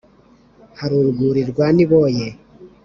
[0.79, 2.27] hari urwuri rwa niboye